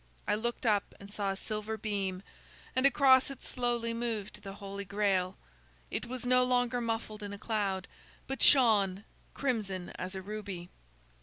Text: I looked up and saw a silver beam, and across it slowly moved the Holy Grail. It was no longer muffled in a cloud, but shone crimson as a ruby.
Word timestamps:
I 0.27 0.33
looked 0.33 0.65
up 0.65 0.95
and 0.99 1.13
saw 1.13 1.29
a 1.31 1.35
silver 1.35 1.77
beam, 1.77 2.23
and 2.75 2.87
across 2.87 3.29
it 3.29 3.43
slowly 3.43 3.93
moved 3.93 4.41
the 4.41 4.55
Holy 4.55 4.83
Grail. 4.83 5.37
It 5.91 6.07
was 6.07 6.25
no 6.25 6.43
longer 6.43 6.81
muffled 6.81 7.21
in 7.21 7.33
a 7.33 7.37
cloud, 7.37 7.87
but 8.25 8.41
shone 8.41 9.03
crimson 9.35 9.91
as 9.99 10.15
a 10.15 10.23
ruby. 10.23 10.69